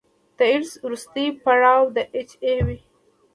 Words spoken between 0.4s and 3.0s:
ایډز وروستی پړاو د اچ آی وي دی.